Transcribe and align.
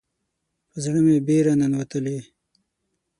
په 0.69 0.77
زړه 0.83 0.99
مې 1.05 1.17
بیره 1.27 1.53
ننوتلې 1.59 2.19